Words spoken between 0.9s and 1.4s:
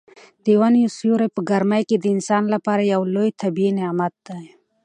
سیوری